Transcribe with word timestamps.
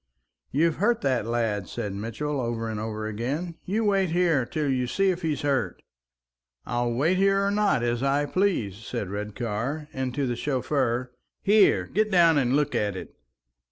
"You've 0.51 0.77
hurt 0.77 1.01
that 1.01 1.27
lad," 1.27 1.67
said 1.69 1.93
Mitchell, 1.93 2.41
over 2.41 2.67
and 2.67 2.79
over 2.79 3.05
again. 3.05 3.59
"You'll 3.65 3.85
wait 3.89 4.09
here 4.09 4.47
till 4.47 4.67
you 4.67 4.87
see 4.87 5.11
if 5.11 5.21
he's 5.21 5.41
hurt." 5.43 5.83
"I'll 6.65 6.91
wait 6.91 7.17
here 7.17 7.45
or 7.45 7.51
not 7.51 7.83
as 7.83 8.01
I 8.01 8.25
please," 8.25 8.77
said 8.77 9.11
Redcar; 9.11 9.89
and 9.93 10.11
to 10.15 10.25
the 10.25 10.35
chauffeur, 10.35 11.11
"Here! 11.43 11.85
get 11.85 12.09
down 12.09 12.39
and 12.39 12.55
look 12.55 12.73
at 12.73 12.95
it!" 12.95 13.13